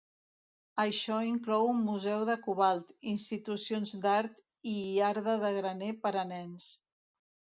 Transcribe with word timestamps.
Això 0.83 1.17
inclou 1.31 1.67
un 1.73 1.83
museu 1.89 2.23
de 2.29 2.37
cobalt, 2.47 2.95
institucions 3.11 3.93
d'art 4.05 4.41
i 4.71 4.75
iarda 4.95 5.35
de 5.47 5.55
graner 5.61 5.91
per 6.07 6.15
a 6.23 6.27
nens. 6.31 6.71